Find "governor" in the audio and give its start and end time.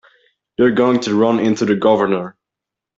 1.75-2.35